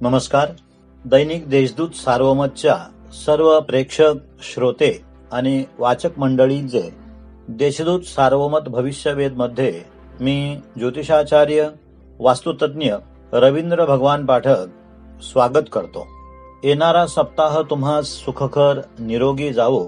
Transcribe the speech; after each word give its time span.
नमस्कार. 0.00 0.48
दैनिक 1.04 1.48
देशदूत 1.48 1.88
सार्वमतच्या 1.88 2.76
सर्व 3.26 3.60
प्रेक्षक 3.60 4.12
श्रोते 4.42 5.02
आणि 5.32 5.64
वाचक 5.78 6.18
मंडळींचे 6.18 6.94
देशदूत 7.48 8.00
सार्वमत 8.00 8.58
भविष्यवेधमध्ये 8.58 9.82
मी 10.20 10.56
ज्योतिषाचार्य 10.78 11.68
वास्तुतज्ञ 12.18 12.94
रवींद्र 13.32 13.84
भगवान 13.84 14.26
पाठक 14.26 14.66
स्वागत 15.22 15.68
करतो. 15.72 16.06
येणारा 16.64 17.06
सप्ताह 17.06 17.62
तुम्हा 17.62 18.02
सुखकर 18.02 18.80
निरोगी 18.98 19.52
जावो 19.52 19.84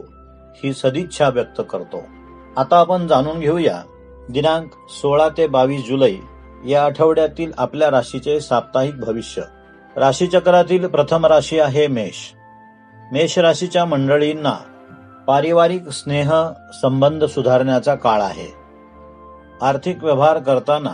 ही 0.65 0.73
सदिच्छा 0.73 1.29
व्यक्त 1.29 1.63
करतो. 1.71 2.03
आता 2.57 2.79
आपण 2.79 3.07
जाणून 3.07 3.41
घेऊया 3.41 3.83
दिनांक 4.31 4.71
सोळा 4.91 5.29
ते 5.29 5.47
बावीस 5.47 5.87
जुलै 5.87 6.17
या 6.67 6.85
आठवड्यातील 6.85 7.53
आपल्या 7.59 7.91
राशीचे 7.91 8.41
साप्ताहिक 8.41 9.01
भविष्य. 9.01 9.43
राशीचक्रातील 10.01 10.87
प्रथम 10.87 11.27
राशी 11.27 11.61
आहे 11.61 11.87
मेष. 11.87 12.15
मेष 13.13 13.39
राशीच्या 13.39 13.85
मंडळींना 13.85 14.55
पारिवारिक 15.27 15.89
स्नेह 15.89 16.33
संबंध 16.83 17.25
सुधारण्याचा 17.25 17.95
काळ 17.95 18.23
आहे. 18.23 18.55
आर्थिक 19.63 20.05
व्यवहार 20.05 20.39
करताना 20.39 20.93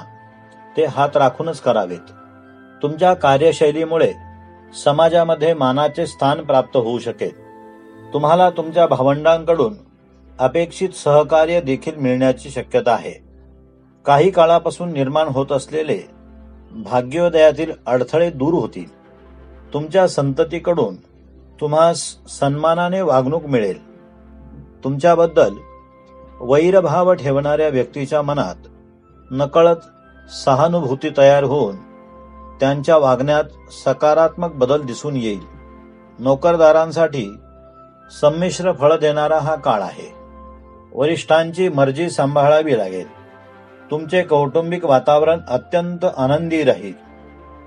ते 0.76 0.84
हात 0.84 1.16
राखूनच 1.16 1.60
करावेत. 1.60 2.10
तुमच्या 2.82 3.14
कार्यशैलीमुळे 3.14 4.12
समाजामध्ये 4.84 5.54
मानाचे 5.54 6.06
स्थान 6.06 6.40
प्राप्त 6.40 6.76
होऊ 6.76 6.98
शकेल. 6.98 7.40
तुम्हाला 8.12 8.50
तुमच्या 8.50 8.86
भावंडांकडून 8.86 9.74
अपेक्षित 10.38 10.88
सहकार्य 10.88 11.60
देखील 11.60 11.96
मिळण्याची 11.96 12.50
शक्यता 12.50 12.92
आहे. 12.92 13.24
काही 14.04 14.30
काळापासून 14.30 14.92
निर्माण 14.92 15.26
होत 15.26 15.52
असलेले 15.52 16.00
भाग्योदयातील 16.70 17.72
अडथळे 17.86 18.30
दूर 18.30 18.54
होतील. 18.54 18.95
तुमच्या 19.72 20.08
संततीकडून 20.08 20.96
तुम्हास 21.60 22.16
सन्मानाने 22.28 23.00
वागणूक 23.00 23.44
मिळेल. 23.44 23.96
तुमच्याबद्दल 24.84 25.54
वैरभाव 26.40 27.12
ठेवणाऱ्या 27.12 27.68
व्यक्तीच्या 27.68 28.22
मनात 28.22 28.54
नकळत 29.30 29.76
सहानुभूती 30.44 31.10
तयार 31.18 31.44
होऊन 31.44 31.76
त्यांच्या 32.60 32.96
वागण्यात 32.96 33.44
सकारात्मक 33.70 34.52
बदल 34.52 34.82
दिसून 34.82 35.16
येईल. 35.16 35.40
नोकरदारांसाठी 36.18 37.36
संमिश्र 38.20 38.72
फळ 38.72 38.98
देणारा 38.98 39.38
हा 39.38 39.54
काळ 39.54 39.82
आहे. 39.82 40.14
वरिष्ठांची 40.92 41.68
मर्जी 41.68 42.10
सांभाळावी 42.10 42.78
लागेल. 42.78 43.06
तुमचे 43.90 44.22
कौटुंबिक 44.22 44.84
वातावरण 44.84 45.40
अत्यंत 45.48 46.04
आनंदी 46.04 46.62
राहील. 46.62 46.92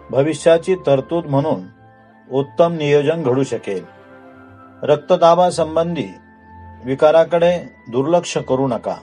भविष्याची 0.09 0.75
तरतूद 0.75 1.25
म्हणून 1.25 1.78
उत्तम 2.31 2.73
नियोजन 2.73 3.23
घडू 3.23 3.43
शकेल. 3.43 3.85
रक्तदाबासंबंधी 4.83 6.07
विकाराकडे 6.85 7.59
दुर्लक्ष 7.91 8.37
करू 8.37 8.67
नका. 8.67 8.95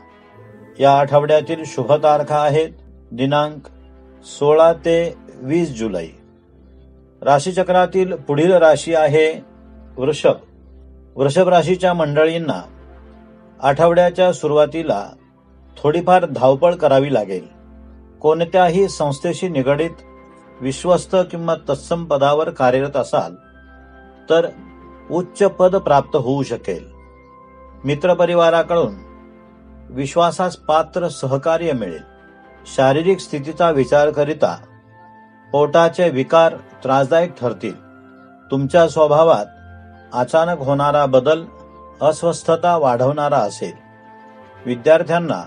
या 0.79 0.99
आठवड्यातील 0.99 1.63
शुभ 1.67 1.93
तारखा 1.93 2.37
आहेत 2.37 2.69
दिनांक 3.13 3.67
सोळा 4.25 4.73
ते 4.73 5.15
वीस 5.43 5.79
जुलै. 5.79 6.07
राशीचक्रातील 7.23 8.13
पुढील 8.13 8.53
राशी 8.53 8.95
आहे 8.95 9.45
वृषभ. 9.97 10.35
वृषभ 11.17 11.49
राशीच्या 11.49 11.95
मंडळींना 11.95 12.63
आठवड्याच्या 13.63 14.33
सुरुवातीला 14.33 15.07
थोडीफार 15.77 16.25
धावपळ 16.25 16.75
करावी 16.75 17.15
लागेल. 17.15 17.47
कोणत्याही 18.21 18.89
संस्थेशी 18.89 19.49
निगडीत 19.49 19.91
विश्वस्त 20.61 21.17
किंवा 21.31 21.55
तत्सम 21.55 22.05
पदावर 22.05 22.51
कार्यरत 22.51 22.97
असाल 22.97 23.35
तर 24.31 24.47
उच्च 25.11 25.43
पद 25.43 25.77
प्राप्त 25.77 26.17
होऊ 26.17 26.43
शकेल. 26.43 26.91
मित्रपरिवाराकडून 27.85 28.95
विश्वासास 29.91 30.57
पात्र 30.57 31.09
सहकार्य 31.09 31.73
मिळेल. 31.73 32.03
शारीरिक 32.77 33.19
स्थितीचा 33.19 33.71
विचार 33.71 34.11
करिता 34.11 34.57
पोटाचे 35.53 36.09
विकार 36.09 36.57
त्रासदायक 36.57 37.41
ठरतील. 37.41 37.75
तुमच्या 38.51 38.89
स्वभावात 38.89 39.47
अचानक 40.13 40.59
होणारा 40.59 41.07
बदल 41.07 41.45
अस्वस्थता 42.03 42.77
वाढवणारा 42.77 43.39
असेल. 43.39 43.73
विद्यार्थ्यांना 44.67 45.43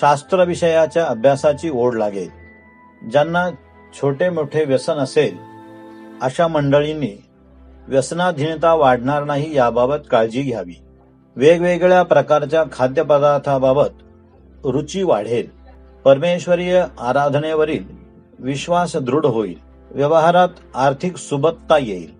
शास्त्र 0.00 0.44
विषयाच्या 0.44 1.06
अभ्यासाची 1.06 1.70
ओढ 1.70 1.94
लागेल 1.94 2.28
ज्यांना 3.10 3.48
छोटे 3.94 4.30
मोठे 4.30 4.64
व्यसन 4.64 4.94
असेल 4.94 5.36
अशा 6.22 6.48
मंडळींनी 6.48 7.24
व्यसनाधीनता 7.88 8.74
वाढणार 8.74 9.24
नाही 9.24 9.56
याबाबत 9.56 9.96
काळजी 10.10 10.42
घ्यावी. 10.42 10.82
वेगवेगळ्या 11.36 12.02
प्रकारच्या 12.02 12.64
खाद्यपदार्थाबाबत 12.72 14.02
रुची 14.64 15.02
वाढेल. 15.02 15.48
परमेश्वरीय 16.04 16.84
आराधनेवरील 17.00 17.84
विश्वास 18.38 18.96
दृढ 18.96 19.26
होईल. 19.26 19.58
व्यवहारात 19.90 20.48
आर्थिक 20.74 21.16
सुबत्ता 21.16 21.78
येईल. 21.78 22.10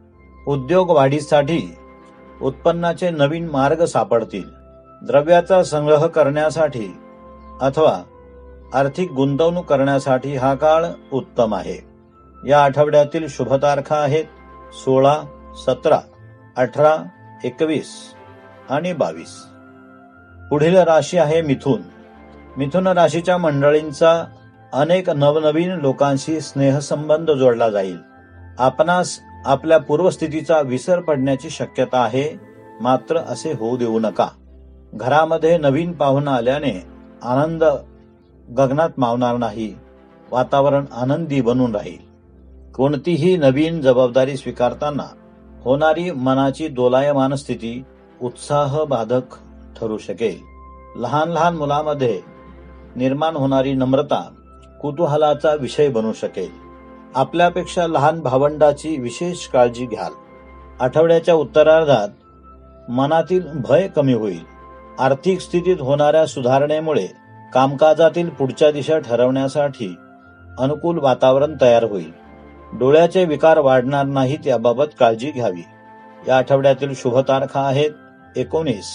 उद्योग 0.46 0.90
वाढीसाठी 0.90 1.74
उत्पन्नाचे 2.42 3.10
नवीन 3.10 3.48
मार्ग 3.48 3.84
सापडतील. 3.84 4.44
द्रव्याचा 5.02 5.62
संग्रह 5.62 6.06
करण्यासाठी 6.06 6.96
अथवा 7.60 8.02
आर्थिक 8.74 9.12
गुंतवणूक 9.12 9.66
करण्यासाठी 9.66 10.36
हा 10.36 10.54
काळ 10.54 10.84
उत्तम 11.12 11.54
आहे. 11.54 11.86
या 12.46 12.64
आठवड्यातील 12.64 13.26
शुभ 13.28 13.54
तारखा 13.54 13.96
आहेत 13.96 14.24
सोळा 14.72 15.16
सतरा 15.66 16.00
अठरा 16.56 16.96
एकवीस 17.44 18.14
आणि 18.70 18.92
बावीस. 18.92 19.36
पुढील 20.50 20.76
राशी 20.76 21.18
आहे 21.18 21.42
मिथुन. 21.42 21.82
मिथुन 22.56 22.86
राशीच्या 22.86 23.38
मंडळींचा 23.38 24.24
अनेक 24.72 25.10
नवनवीन 25.10 25.70
लोकांशी 25.70 26.40
स्नेहसंबंध 26.40 27.30
जोडला 27.30 27.70
जाईल. 27.70 27.98
आपणास 28.58 29.20
आपल्या 29.44 29.78
पूर्वस्थितीचा 29.78 30.60
विसर 30.60 31.00
पडण्याची 31.00 31.50
शक्यता 31.50 32.02
आहे 32.02 32.40
मात्र 32.80 33.16
असे 33.16 33.52
होऊ 33.52 33.76
देऊ 33.76 33.98
नका. 33.98 34.28
घरामध्ये 34.94 35.58
नवीन 35.58 35.92
पाहुणा 35.92 36.34
आल्याने 36.34 36.86
आनंद 37.22 37.64
गगनात 38.56 38.90
मावणार 38.98 39.36
नाही. 39.36 39.74
वातावरण 40.30 40.84
आनंदी 40.92 41.40
बनून 41.40 41.74
राहील. 41.74 42.08
कोणतीही 42.72 43.36
नवीन 43.36 43.80
जबाबदारी 43.80 44.36
स्वीकारताना 44.36 45.02
होणारी 45.64 46.10
मनाची 46.10 46.68
दोलायमान 46.68 47.34
स्थिती 47.34 47.84
उत्साह 48.22 48.84
बाधक 48.84 49.22
ठरू 49.76 49.98
शकेल. 49.98 50.38
लहान 50.96 51.28
लहान 51.28 51.56
मुलामध्ये 51.56 52.20
निर्माण 52.96 53.36
होणारी 53.36 53.72
नम्रता 53.72 54.30
कुतूहलाचा 54.82 55.54
विषय 55.54 55.88
बनू 55.88 56.12
शकेल. 56.12 56.50
आपल्यापेक्षा 57.14 57.86
लहान 57.86 58.20
भावंडाची 58.20 59.00
विशेष 59.00 59.46
काळजी 59.46 59.86
घ्याल. 59.86 60.12
आठवड्याच्या 60.80 61.34
उत्तरार्धात 61.34 62.08
मनातील 62.90 63.42
भय 63.54 63.88
कमी 63.88 64.12
होईल. 64.12 64.44
आर्थिक 64.98 65.40
स्थितीत 65.40 65.76
होणाऱ्या 65.80 66.26
सुधारणेमुळे 66.26 67.27
कामकाजातील 67.54 68.28
पुढच्या 68.28 68.70
दिशा 68.70 68.98
ठरवण्यासाठी 68.98 69.96
अनुकूल 70.58 70.98
वातावरण 70.98 71.56
तयार 71.60 71.84
होईल. 71.84 72.12
डोळ्याचे 72.72 73.24
विकार 73.24 73.58
वाढणार 73.58 74.04
नाहीत 74.04 74.46
याबाबत 74.46 74.84
काळजी 75.00 75.30
घ्यावी. 75.30 75.64
या 76.28 76.36
आठवड्यातील 76.36 76.92
शुभ 76.94 77.18
तारखा 77.18 77.60
आहेत 77.60 77.90
एकोणीस 78.36 78.86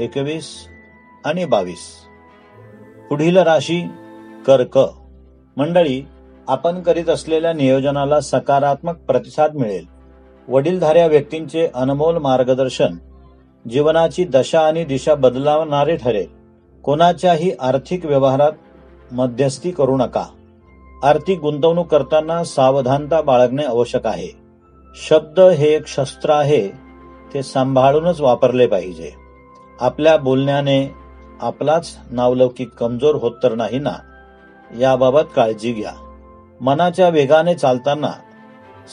एकवीस 0.00 0.66
आणि 1.24 1.44
बावीस. 1.44 1.96
पुढील 3.08 3.36
राशी 3.36 3.80
कर्क. 4.46 4.78
मंडळी 5.56 6.08
आपण 6.48 6.82
करीत 6.82 7.08
असलेल्या 7.08 7.52
नियोजनाला 7.52 8.20
सकारात्मक 8.20 8.96
प्रतिसाद 8.96 9.54
मिळेल. 9.54 9.86
वडीलधाऱ्या 10.48 11.06
व्यक्तींचे 11.06 11.68
अनमोल 11.74 12.16
मार्गदर्शन 12.16 12.96
जीवनाची 13.70 14.24
दशा 14.24 14.60
आणि 14.60 14.84
दिशा 14.84 15.14
बदलावणारे 15.14 15.96
ठरेल. 15.96 16.37
कोणाच्याही 16.88 17.52
आर्थिक 17.60 18.06
व्यवहारात 18.06 18.52
मध्यस्थी 19.12 19.70
करू 19.70 19.96
नका. 19.96 20.24
आर्थिक 21.02 21.40
गुंतवणूक 21.40 21.86
करताना 21.86 22.44
सावधानता 22.44 23.20
बाळगणे 23.20 23.64
आवश्यक 23.64 24.06
आहे. 24.06 24.28
शब्द 25.08 25.40
हे 25.40 25.68
एक 25.68 25.86
शस्त्र 25.86 26.30
आहे 26.30 26.68
ते 27.34 27.42
सांभाळूनच 27.42 28.20
वापरले 28.20 28.66
पाहिजे. 28.66 29.10
आपल्या 29.80 30.16
बोलण्याने 30.16 30.94
आपलाच 31.40 31.98
नावलौकिक 32.10 32.68
कमजोर 32.68 33.14
होत 33.14 33.32
तर 33.42 33.54
नाही 33.54 33.78
ना? 33.78 33.94
याबाबत 34.78 35.22
काळजी 35.36 35.72
घ्या. 35.72 35.92
मनाच्या 36.60 37.08
वेगाने 37.08 37.54
चालताना 37.54 38.12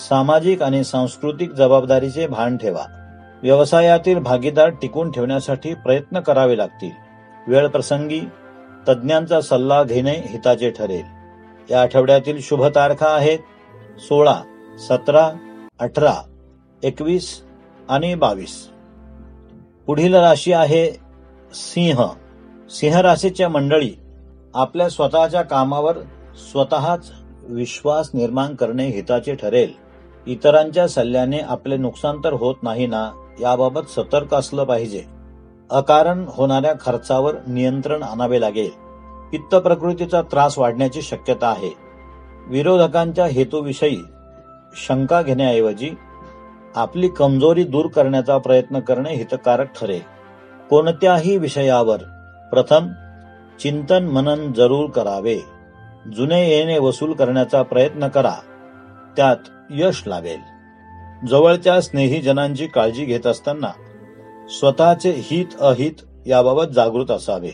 सामाजिक 0.09 0.63
आणि 0.63 0.83
सांस्कृतिक 0.83 1.51
जबाबदारीचे 1.51 2.27
भान 2.27 2.57
ठेवा. 2.57 2.85
व्यवसायातील 3.43 4.19
भागीदार 4.19 4.69
टिकून 4.69 5.11
ठेवण्यासाठी 5.11 5.73
प्रयत्न 5.73 6.19
करावे 6.19 6.57
लागतील. 6.57 7.04
वेळ 7.47 7.67
प्रसंगी 7.67 8.19
तज्ज्ञांचा 8.87 9.41
सल्ला 9.41 9.83
घेणे 9.83 10.11
हिताचे 10.11 10.69
ठरेल. 10.69 11.03
या 11.69 11.81
आठवड्यातील 11.81 12.39
शुभ 12.41 12.63
तारखा 12.63 13.07
आहेत 13.07 13.39
सोळा 13.99 14.35
सतरा 14.79 15.31
अठरा 15.79 16.13
एकवीस 16.83 17.43
आणि 17.89 18.15
बावीस. 18.15 18.69
पुढील 19.85 20.15
राशी 20.15 20.53
आहे 20.53 20.91
सिंह. 21.53 22.07
सिंह 22.69 22.99
राशीच्या 22.99 23.49
मंडळी 23.49 23.91
आपल्या 24.53 24.89
स्वतःच्या 24.89 25.41
कामावर 25.41 25.97
स्वतःच 26.51 27.11
विश्वास 27.43 28.09
निर्माण 28.13 28.55
करणे 28.55 28.87
हिताचे 28.87 29.35
ठरेल. 29.35 29.73
इतरांच्या 30.27 30.87
सल्ल्याने 30.87 31.39
आपले 31.39 31.77
नुकसान 31.77 32.21
तर 32.23 32.33
होत 32.33 32.55
नाही 32.63 32.87
ना? 32.87 33.11
याबाबत 33.41 33.89
सतर्क 33.89 34.33
असलं 34.33 34.63
पाहिजे. 34.63 35.14
अकारण 35.71 36.25
होणाऱ्या 36.27 36.73
खर्चावर 36.81 37.35
नियंत्रण 37.47 38.03
आणावे 38.03 38.41
लागेल. 38.41 38.69
पित्त 39.31 39.55
प्रकृतीचा 39.55 40.21
त्रास 40.21 40.59
वाढण्याची 40.59 41.01
शक्यता 41.01 41.49
आहे. 41.49 41.73
विरोधकांच्या 42.47 43.25
हेतूविषयी 43.25 44.01
शंका 44.87 45.21
घेण्याऐवजी 45.21 45.89
आपली 46.75 47.07
कमजोरी 47.07 47.63
दूर 47.63 47.87
करण्याचा 47.87 48.37
प्रयत्न 48.37 48.79
करणे 48.79 49.13
हितकारक 49.13 49.67
ठरेल. 49.81 50.01
कोणत्याही 50.69 51.37
विषयावर 51.37 51.97
प्रथम 52.51 52.87
चिंतन 53.59 54.03
मनन 54.03 54.51
जरूर 54.51 54.89
करावे. 54.89 55.39
जुने 56.15 56.49
येणे 56.49 56.79
वसूल 56.79 57.13
करण्याचा 57.13 57.63
प्रयत्न 57.63 58.07
करा. 58.07 58.33
त्यात 59.17 59.37
यश 59.69 60.03
लाभेल. 60.07 60.39
जवळच्या 61.27 61.81
स्नेहीजनांची 61.81 62.67
काळजी 62.67 63.05
घेत 63.05 63.27
असताना 63.27 63.67
स्वतःचे 64.49 65.11
हित 65.11 65.45
अहित 65.59 65.91
याबाबत 66.27 66.63
जागृत 66.75 67.11
असावे. 67.11 67.51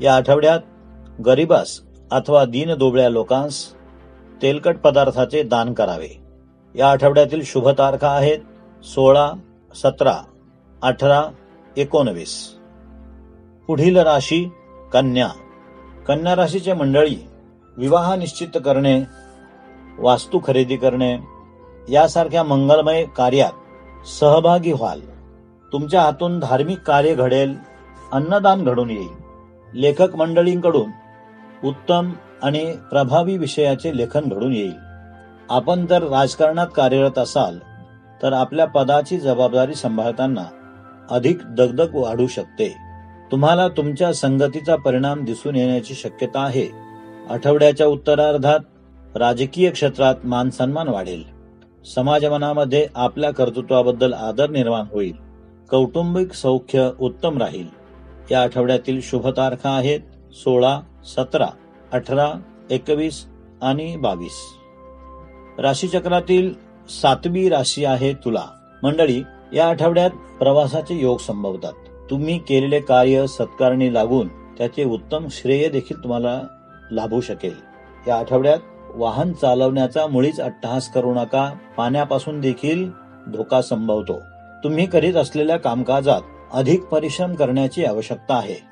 या 0.00 0.16
आठवड्यात 0.16 0.60
गरिबास 1.26 1.80
अथवा 2.10 2.44
दीनदुबळ्या 2.44 3.08
लोकांस 3.08 3.74
तेलकट 4.42 4.78
पदार्थाचे 4.78 5.42
दान 5.42 5.72
करावे. 5.72 6.22
या 6.74 6.90
आठवड्यातील 6.90 7.42
शुभ 7.44 7.68
तारखा 7.68 8.08
आहेत 8.08 8.38
सोळा 8.84 9.30
सतरा 9.74 10.16
अठरा 10.82 11.24
एकोणवीस. 11.76 12.54
पुढील 13.66 13.96
राशी 13.96 14.44
कन्या. 14.92 15.28
कन्या 16.08 16.36
राशीचे 16.36 16.72
मंडळी 16.72 17.28
विवाह 17.76 18.14
निश्चित 18.14 18.60
करणे 18.64 19.02
वास्तू 19.98 20.40
खरेदी 20.44 20.76
करणे 20.76 21.18
यासारख्या 21.88 22.42
मंगलमय 22.42 23.04
कार्यात 23.04 23.52
सहभागी 24.06 24.72
व्हाल. 24.72 25.00
तुमच्या 25.74 26.02
हातून 26.02 26.40
धार्मिक 26.40 26.78
कार्य 26.78 27.14
घडेल 27.14 27.54
अन्नदान 28.12 28.64
घडून 28.64 28.90
येईल. 28.90 29.24
लेखक 29.74 30.16
मंडळींकडून 30.16 30.90
उत्तम 31.68 32.12
आणि 32.42 32.76
प्रभावी 32.90 33.36
विषयाचे 33.38 33.96
लेखन 33.96 34.28
घडून 34.28 34.52
येईल. 34.52 34.72
आपण 35.50 35.86
जर 35.86 36.02
राजकारणात 36.02 36.66
कार्यरत 36.76 37.18
असाल 37.18 37.58
तर 38.22 38.32
आपल्या 38.32 38.66
पदाची 38.66 39.18
जबाबदारी 39.18 39.74
सांभाळताना 39.74 40.44
अधिक 41.10 41.38
दगदग 41.44 41.94
वाढू 41.94 42.26
शकते. 42.26 42.76
तुम्हाला 43.30 43.68
तुमच्या 43.68 44.12
संगतीचा 44.12 44.76
परिणाम 44.76 45.24
दिसून 45.24 45.56
येण्याची 45.56 45.94
शक्यता 45.94 46.40
आहे. 46.40 46.66
आठवड्याच्या 47.30 47.86
उत्तरार्धात 47.86 48.60
राजकीय 49.16 49.70
क्षेत्रात 49.70 50.14
मान 50.24 50.50
सन्मान 50.50 50.88
वाढेल. 50.88 51.24
समाजमनामध्ये 51.94 52.86
आपल्या 52.94 53.30
कर्तृत्वाबद्दल 53.30 54.12
आदर 54.12 54.50
निर्माण 54.50 54.84
होईल. 54.92 55.33
कौटुंबिक 55.70 56.32
सौख्य 56.32 56.90
उत्तम 57.00 57.38
राहील. 57.38 57.66
या 58.30 58.42
आठवड्यातील 58.42 59.00
शुभ 59.02 59.28
तारखा 59.28 59.70
आहेत 59.70 60.00
सोळा 60.32 60.80
सतरा 61.04 61.46
अठरा 61.92 62.32
एकवीस 62.70 63.26
आणि 63.62 63.96
बावीस. 63.96 64.36
राशीचक्रातील 65.58 66.54
सातवी 67.02 67.48
राशी 67.48 67.84
आहे 67.84 68.12
तुला. 68.12 68.42
मंडळी 68.82 69.22
या 69.52 69.68
आठवड्यात 69.68 70.10
प्रवासाचे 70.10 71.00
योग 71.00 71.18
संभवतात. 71.18 71.72
तुम्ही 72.10 72.38
केलेले 72.38 72.80
कार्य 72.80 73.26
सत्कारणी 73.26 73.94
लागून 73.94 74.28
त्याचे 74.28 74.84
उत्तम 74.84 75.26
श्रेय 75.30 75.68
देखील 75.68 76.02
तुम्हाला 76.02 76.42
लाभू 76.90 77.20
शकेल. 77.20 77.54
या 78.08 78.18
आठवड्यात 78.18 78.58
वाहन 78.94 79.32
चालवण्याचा 79.32 80.06
मुळीच 80.06 80.40
अट्टहास 80.40 80.92
करू 80.92 81.14
नका. 81.14 81.52
पाण्यापासून 81.76 82.40
देखील 82.40 82.90
धोका 83.28 83.62
संभवतो. 83.62 84.20
तुम्ही 84.64 84.86
करीत 84.86 85.14
असलेल्या 85.14 85.56
कामकाजात 85.56 86.20
अधिक 86.52 86.84
परिश्रम 86.84 87.34
करण्याची 87.34 87.84
आवश्यकता 87.84 88.34
आहे. 88.34 88.62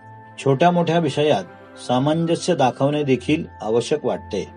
छोट्या 0.45 0.71
मोठ्या 0.71 0.99
विषयात 0.99 1.45
सामंजस्य 1.89 2.55
दाखवणे 2.55 3.03
देखील 3.03 3.45
आवश्यक 3.63 4.05
वाटते. 4.05 4.49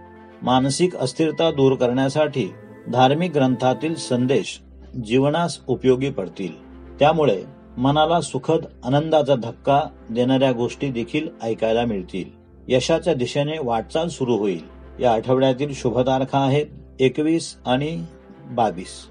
मानसिक 0.42 0.96
अस्थिरता 0.96 1.52
दूर 1.52 1.76
करण्यासाठी 1.76 2.54
धार्मिक 2.94 3.32
ग्रंथातील 3.32 3.96
संदेश 3.96 4.62
जीवनास 5.06 5.60
उपयोगी 5.68 6.10
पडतील. 6.10 6.52
त्यामुळे 7.00 7.44
मनाला 7.78 8.22
सुखद 8.22 8.66
आनंदाचा 8.84 9.36
धक्का 9.36 9.82
देणाऱ्या 10.10 10.52
गोष्टी 10.52 10.90
देखील 10.90 11.28
ऐकायला 11.44 11.86
मिळतील. 11.86 12.26
यशाच्या 12.68 13.14
दिशेने 13.14 13.58
वाटचाल 13.64 14.08
सुरू 14.08 14.38
होईल. 14.38 14.62
या 15.00 15.14
आठवड्यातील 15.14 15.74
शुभ 15.74 16.00
तारखा 16.00 16.40
आहेत 16.40 16.66
एकवीस 17.00 17.58
आणि 17.66 18.06
बावीस. 18.46 19.08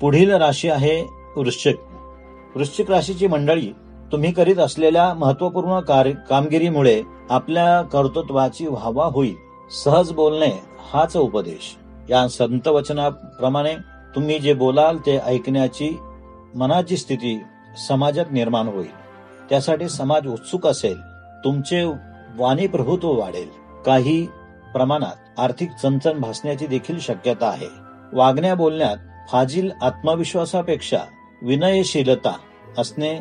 पुढील 0.00 0.30
राशी 0.30 0.68
आहे 0.68 1.19
वृश्चिक. 1.36 1.76
वृश्चिक 2.56 2.90
राशीची 2.90 3.26
मंडळी 3.26 3.72
तुम्ही 4.12 4.32
करीत 4.32 4.56
असलेल्या 4.56 5.14
महत्त्वपूर्ण 5.14 5.80
कार्य 5.80 6.12
कामगिरीमुळे 6.28 7.02
आपल्या 7.30 7.82
कर्तृत्वाची 7.82 8.66
व्हावा 8.66 9.04
होईल. 9.04 9.34
सहज 9.84 10.12
बोलणे 10.12 10.62
हाच 10.92 11.16
उपदेश. 11.16 11.76
या 12.10 12.28
संत 12.28 12.68
वचनाप्रमाणे 12.68 13.74
तुम्ही 14.14 14.38
जे 14.38 14.54
बोलाल 14.54 14.96
ते 14.96 15.18
ऐकण्याची 15.18 15.98
मनाची 16.54 16.96
स्थिती 16.96 17.42
समाजात 17.88 18.24
निर्माण 18.30 18.66
होईल. 18.66 18.94
त्यासाठी 19.50 19.88
समाज 19.88 20.26
उत्सुक 20.26 20.66
असेल. 20.66 20.96
तुमचे 21.44 21.84
वाणी 22.38 22.66
प्रभुत्व 22.66 23.10
वाढेल. 23.10 23.48
काही 23.86 24.26
प्रमाणात 24.72 25.40
आर्थिक 25.40 25.70
चणचण 25.82 26.18
भासण्याची 26.18 26.66
देखील 26.66 27.00
शक्यता 27.00 27.48
आहे. 27.48 27.68
वागण्या 28.12 28.54
बोलण्यात 28.54 28.96
फाजील 29.30 29.70
आत्मविश्वासापेक्षा 29.82 30.98
विनयशीलता 31.42 32.36
असणे 32.78 33.18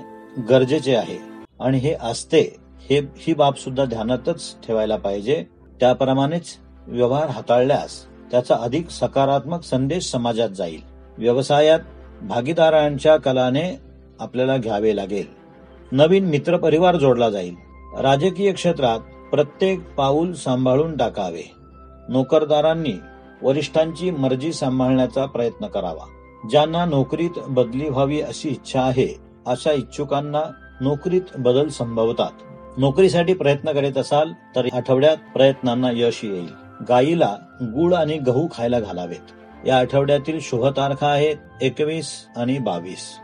गरजेचे 0.50 0.96
आहे. 0.96 1.18
आणि 1.60 1.78
हे 1.78 1.96
असते 2.02 2.56
हे 2.90 3.00
ही 3.18 3.34
बाब 3.34 3.54
सुद्धा 3.54 3.86
ध्यानातच 3.86 4.58
ठेवायला 4.68 4.96
पाहिजे. 4.96 5.46
त्याप्रमाणेच 5.80 6.46
व्यवहार 6.88 7.30
हाताळल्यास 7.30 8.06
त्याचा 8.32 8.56
अधिक 8.56 8.90
सकारात्मक 8.90 9.64
संदेश 9.64 10.12
समाजात 10.12 10.50
जाईल. 10.50 10.82
व्यवसायात 11.18 11.80
भागीदारांच्या 12.22 13.18
कलाने 13.18 13.80
आपल्याला 14.20 14.58
घ्यावे 14.58 14.96
लागेल. 14.96 15.26
नवीन 15.92 16.26
मित्र 16.26 16.58
परिवार 16.58 16.96
जोडला 16.96 17.30
जाईल. 17.30 17.56
राजकीय 18.00 18.52
क्षेत्रात 18.52 19.00
प्रत्येक 19.32 19.90
पाऊल 19.94 20.34
सांभाळून 20.34 20.98
टाकावे. 20.98 21.52
नोकरदारांनी 22.10 22.94
वरिष्ठांची 23.42 24.12
मर्जी 24.12 24.54
सांभाळण्याचा 24.54 25.26
प्रयत्न 25.26 25.68
करावा. 25.68 26.06
ज्यांना 26.50 26.86
नोकरीत 26.86 27.30
बदली 27.48 27.90
व्हावी 27.90 28.22
अशी 28.22 28.50
इच्छा 28.50 28.82
आहे 28.82 29.20
अशा 29.48 29.72
इच्छुकांना 29.72 30.42
नोकरीत 30.82 31.22
बदल 31.38 31.68
संभवतात. 31.68 32.30
नोकरीसाठी 32.78 33.34
प्रयत्न 33.34 33.72
करीत 33.72 33.98
असाल 33.98 34.32
तर 34.56 34.68
आठवड्यात 34.74 35.18
प्रयत्नांना 35.34 35.90
यश 35.94 36.20
येईल. 36.24 36.48
गायीला 36.90 37.36
गुळ 37.62 37.94
आणि 37.94 38.18
गहू 38.18 38.48
खायला 38.52 38.80
घालावेत. 38.80 39.32
या 39.68 39.78
आठवड्यातील 39.78 40.40
शुभ 40.42 40.66
तारखा 40.66 41.08
आहेत 41.08 41.36
एकवीस 41.62 42.28
आणि 42.36 42.58
बावीस. 42.58 43.18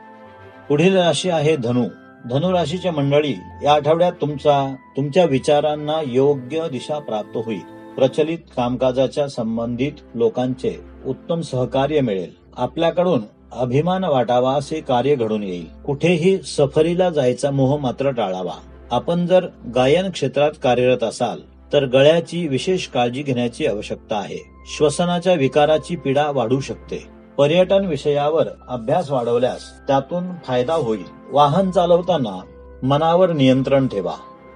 पुढील 0.69 0.98
राशी 0.98 1.29
आहे 1.29 1.55
धनु. 1.55 1.84
धनु 2.29 2.51
राशीच्या 2.51 2.91
मंडळी 2.91 3.36
या 3.63 3.74
आठवड्यात 3.74 4.13
तुमचा 4.13 4.75
तुमच्या 4.98 5.25
विचारांना 5.25 6.01
योग्य 6.05 6.69
दिशा 6.72 7.00
प्राप्त 7.00 7.38
होईल. 7.38 7.93
प्रचलित 7.95 8.38
कामकाजाच्या 8.55 9.27
संबंधित 9.27 9.91
लोकांचे 10.15 10.81
उत्तम 11.05 11.41
सहकार्य 11.41 12.01
मिळेल. 12.01 12.44
आपल्याकडून 12.57 13.21
अभिमान 13.51 14.03
वाटावा 14.03 14.53
असे 14.53 14.79
कार्य 14.79 15.15
घडून 15.15 15.43
येईल. 15.43 15.65
कुठेही 15.85 16.38
सफरीला 16.38 17.09
जायचा 17.09 17.51
मोह 17.51 17.77
मात्र 17.77 18.09
टाळावा. 18.09 18.53
आपण 18.91 19.25
जर 19.25 19.47
गायन 19.75 20.09
क्षेत्रात 20.09 20.51
कार्यरत 20.63 21.03
असाल 21.03 21.39
तर 21.74 21.85
गळ्याची 21.85 22.47
विशेष 22.47 22.88
काळजी 22.88 23.21
घेण्याची 23.21 23.65
आवश्यकता 23.65 24.15
आहे. 24.15 24.38
श्वसनाच्या 24.77 25.33
विकाराची 25.33 25.95
पीडा 25.95 26.31
वाढू 26.31 26.59
शकते. 26.59 27.07
पर्यटन 27.38 27.85
विषयावर 27.85 28.47
अभ्यास 28.69 29.12
वाढवल्यास 29.12 29.88
त्यातून 29.88 30.24
फायदा 30.45 30.74
होईल. 30.74 31.03
वाहन 31.31 31.71
चालवताना 31.71 32.39
मनावर 32.83 33.33
नियंत्रण 33.33 33.88
ठेवा. 33.88 34.13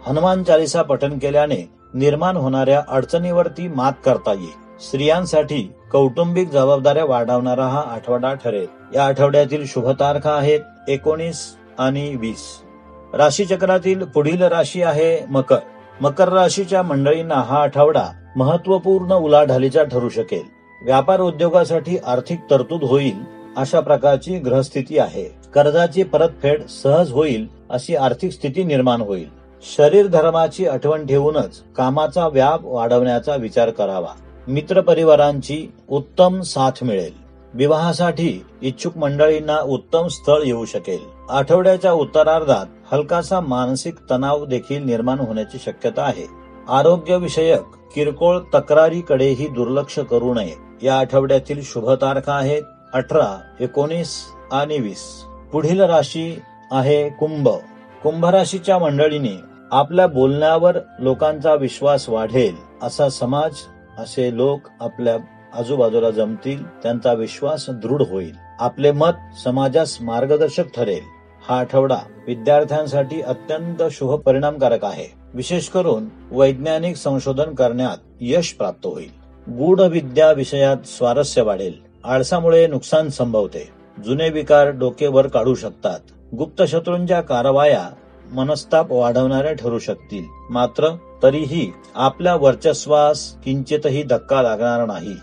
हनुमान 0.08 0.44
चालिसा 0.44 0.82
पठन 0.82 1.18
केल्याने 1.18 1.70
निर्माण 1.94 2.38
होणाऱ्या 2.38 2.82
अडचणीवरती 2.90 3.68
मात 3.68 3.94
करता 4.06 4.34
येईल 4.34 4.78
स्त्रियांसाठी 4.80 5.72
कौटुंबिक 5.92 6.50
जबाबदाऱ्या 6.50 7.06
वाढवणारा 7.06 7.66
हा 7.68 7.84
आठवडा 7.88 8.34
ठरेल. 8.34 8.68
या 8.96 9.06
आठवड्यातील 9.06 9.66
शुभ 9.66 9.90
तारखा 9.90 10.32
आहेत 10.32 10.60
एकोणीस 10.88 11.56
आणि 11.80 12.16
वीस. 12.16 12.62
राशीचक्रातील 13.14 14.04
पुढील 14.04 14.42
राशी 14.42 14.84
आहे 14.84 15.26
मकर. 15.30 15.58
मकर 16.02 16.30
राशीच्या 16.30 16.84
मंडळींना 16.84 17.36
हा 17.36 17.62
आठवडा 17.62 18.06
महत्त्वपूर्ण 18.36 19.14
उलाढालीचा 19.14 19.84
ठरू 19.84 20.10
शकेल. 20.10 20.44
व्यापार 20.82 21.20
उद्योगासाठी 21.20 21.98
आर्थिक 22.06 22.40
तरतूद 22.52 22.84
होईल 22.84 23.16
अशा 23.58 23.80
प्रकारची 23.80 24.38
ग्रहस्थिती 24.40 25.00
आहे. 25.00 25.24
कर्जाची 25.54 26.04
परतफेड 26.04 26.68
सहज 26.68 27.12
होईल 27.12 27.48
अशी 27.70 27.96
आर्थिक 27.96 28.32
स्थिती 28.32 28.64
निर्माण 28.64 29.02
होईल. 29.02 29.30
शरीर 29.78 30.08
धर्माची 30.08 30.68
आठवण 30.68 31.06
ठेवूनच 31.06 31.62
कामाचा 31.78 32.28
व्याप 32.28 32.60
वाढवण्याचा 32.64 33.36
विचार 33.36 33.70
करावा. 33.70 34.14
मित्रपरिवारांची 34.50 35.74
उत्तम 35.90 36.42
साथ 36.42 36.72
मिळेल. 36.82 37.14
विवाहासाठी 37.54 38.46
इच्छुक 38.62 38.98
मंडळींना 38.98 39.58
उत्तम 39.60 40.08
स्थळ 40.08 40.42
येऊ 40.46 40.66
शकेल. 40.66 41.00
आठवड्याच्या 41.30 41.92
उत्तरार्धात 41.94 42.66
हलकासा 42.92 43.40
मानसिक 43.40 43.96
तणाव 44.12 44.46
देखील 44.46 44.86
निर्माण 44.86 45.20
होण्याची 45.20 45.58
शक्यता 45.66 46.02
आहे. 46.02 46.28
आरोग्य 46.70 47.18
विषयक 47.18 47.62
किरकोळ 47.96 48.40
तक्रारीकडेही 48.56 49.48
दुर्लक्ष 49.48 50.00
करू 50.00 50.34
नये. 50.34 50.56
या 50.84 51.00
आठवड्यातील 51.00 51.62
शुभ 51.64 51.90
तारखा 51.90 52.34
आहेत 52.34 52.64
अठरा 52.94 53.42
एकोणीस 53.60 54.26
आणि 54.52 54.80
वीस. 54.80 55.24
पुढील 55.52 55.82
राशी 55.82 56.40
आहे 56.72 57.10
कुंभ. 57.10 57.50
कुंभ 58.04 58.26
राशीच्या 58.26 58.78
मंडळीने 58.78 59.38
आपल्या 59.72 60.08
बोलण्यावर 60.08 60.78
लोकांचा 61.00 61.54
विश्वास 61.54 62.10
वाढेल 62.10 62.56
असा 62.84 63.10
समाज 63.10 63.52
असे 64.00 64.38
लोक 64.38 64.60
आपल्या 64.80 65.18
आजूबाजूला 65.54 66.10
जमतील 66.10 66.68
त्यांचा 66.68 67.14
विश्वास 67.14 67.66
दृढ 67.70 68.02
होईल. 68.02 68.34
आपले 68.60 68.92
मत 68.92 69.12
समाजास 69.44 69.98
मार्गदर्शक 70.02 70.64
ठरेल. 70.76 71.02
हा 71.50 71.60
आठवडा 71.60 71.98
विद्यार्थ्यांसाठी 72.28 73.22
अत्यंत 73.22 73.84
शुभ 73.92 74.14
परिणामकारक 74.14 74.86
आहे. 74.86 75.14
विशेष 75.34 75.68
करून 75.68 76.06
वैज्ञानिक 76.32 76.96
संशोधन 76.96 77.56
करण्यात 77.56 77.98
यश 78.22 78.54
प्राप्त 78.54 78.86
होईल. 78.86 79.20
गूढ 79.52 79.82
विद्या 79.82 80.32
विषयात 80.32 80.78
स्वारस्य 80.86 81.42
वाढेल. 81.42 81.74
आळसामुळे 82.04 82.68
नुकसान 82.68 83.10
संभवते. 83.10 83.70
जुने 84.06 84.30
विकार 84.30 84.68
डोकेवर 84.68 85.28
काढू 85.28 85.56
शकतात. 85.56 86.00
गुप्त 86.36 86.64
शत्रूंच्या 86.64 87.22
कारवाया 87.22 87.90
मनस्ताप 88.34 88.92
वाढवणाऱ्या 88.92 89.54
ठरू 89.54 89.80
शकतील. 89.80 90.24
मात्र 90.50 90.90
तरीही 91.24 91.72
आपल्या 91.96 92.36
वर्चस्वास 92.36 93.36
किंचितही 93.44 94.04
धक्का 94.04 94.42
लागणार 94.42 94.86
नाही. 94.86 95.14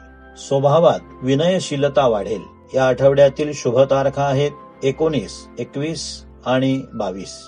स्वभावात 0.49 1.01
विनयशीलता 1.23 2.07
वाढेल. 2.07 2.43
या 2.75 2.87
आठवड्यातील 2.89 3.51
शुभ 3.55 3.81
तारखा 3.81 4.23
आहेत 4.23 4.51
एकोणीस 4.83 5.49
एकवीस 5.59 6.25
आणि 6.47 6.83
बावीस. 6.95 7.43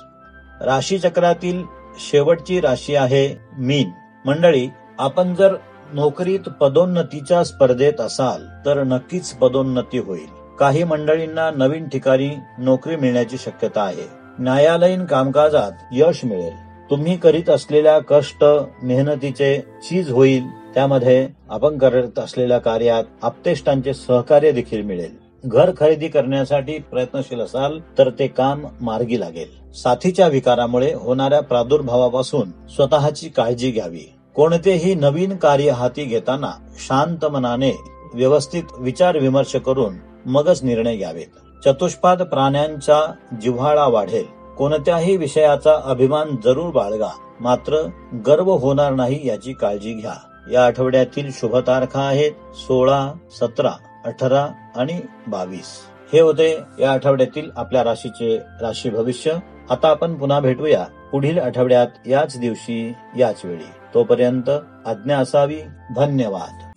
राशीचक्रातील 0.60 1.64
शेवटची 1.98 2.60
राशी 2.60 2.94
आहे 2.94 3.40
मीन. 3.58 3.90
मंडळी 4.24 4.68
आपण 4.98 5.34
जर 5.34 5.54
नोकरीत 5.92 6.40
पदोन्नतीच्या 6.40 7.44
स्पर्धेत 7.44 8.00
असाल 8.00 8.66
तर 8.66 8.82
नक्कीच 8.82 9.32
पदोन्नती 9.32 9.98
होईल. 9.98 10.56
काही 10.58 10.84
मंडळींना 10.84 11.50
नवीन 11.50 11.88
ठिकाणी 11.88 12.30
नोकरी 12.58 12.96
मिळण्याची 12.96 13.38
शक्यता 13.38 13.82
आहे. 13.82 14.27
न्यायालयीन 14.40 15.04
कामकाजात 15.04 15.72
यश 15.92 16.24
मिळेल. 16.24 16.52
तुम्ही 16.90 17.16
करीत 17.16 17.50
असलेल्या 17.50 17.98
कष्ट 17.98 18.44
मेहनतीचे 18.82 19.58
चीज 19.58 20.10
होईल. 20.10 20.42
त्यामध्ये 20.74 21.28
आपण 21.50 21.78
करत 21.78 22.18
असलेल्या 22.18 22.58
कार्यात 22.58 23.04
आपतेष्टांचे 23.22 23.94
सहकार्य 23.94 24.52
देखील 24.52 24.82
मिळेल. 24.82 25.16
घर 25.44 25.70
खरेदी 25.80 26.08
करण्यासाठी 26.08 26.78
प्रयत्नशील 26.78 27.40
असाल 27.40 27.78
तर 27.98 28.10
ते 28.10 28.26
काम 28.26 28.66
मार्गी 28.80 29.20
लागेल. 29.20 29.72
साथीच्या 29.72 30.28
विकारामुळे 30.28 30.94
होणाऱ्या 30.94 31.40
प्रादुर्भावापासून 31.40 32.50
स्वतःची 32.68 33.28
काळजी 33.28 33.70
घ्यावी. 33.70 34.14
कोणतेही 34.34 34.94
नवीन 34.94 35.36
कार्य 35.36 35.70
हाती 35.70 36.04
घेताना 36.04 36.50
शांत 36.78 37.24
मनाने 37.24 37.72
व्यवस्थित 38.14 38.62
विचार 38.78 39.18
विमर्श 39.18 39.56
करून 39.56 39.94
मगच 40.26 40.62
निर्णय 40.62 40.96
घ्यावेत. 40.96 41.47
चतुष्पाद 41.64 42.22
प्राण्यांचा 42.22 43.12
जिव्हाळा 43.42 43.86
वाढेल. 43.86 44.24
कोणत्याही 44.58 45.16
विषयाचा 45.16 45.76
अभिमान 45.84 46.36
जरूर 46.44 46.70
बाळगा. 46.70 47.08
मात्र 47.40 47.88
गर्व 48.26 48.52
होणार 48.52 48.92
नाही 48.92 49.28
याची 49.28 49.52
काळजी 49.52 49.92
घ्या. 49.92 50.14
या 50.52 50.66
आठवड्यातील 50.66 51.30
शुभ 51.32 51.56
तारखा 51.56 52.00
आहेत 52.00 52.32
सोळा 52.54 53.12
सतरा 53.30 53.70
अठरा 54.04 54.46
आणि 54.76 55.00
बावीस. 55.26 55.80
हे 56.12 56.20
होते 56.20 56.58
या 56.80 56.92
आठवड्यातील 56.92 57.50
आपल्या 57.56 57.84
राशीचे 57.84 58.36
राशी 58.36 58.90
भविष्य. 58.90 59.32
आता 59.70 59.88
आपण 59.88 60.14
पुन्हा 60.14 60.40
भेटूया 60.40 60.84
पुढील 61.12 61.38
आठवड्यात 61.38 61.86
याच 62.06 62.38
दिवशी 62.40 62.92
याच 63.18 63.40
वेळी. 63.44 63.70
तोपर्यंत 63.94 64.50
आज्ञा 64.86 65.18
असावी. 65.18 65.60
धन्यवाद. 65.96 66.67